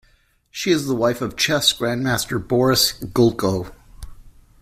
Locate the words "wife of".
0.95-1.35